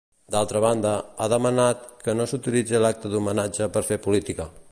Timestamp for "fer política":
3.93-4.53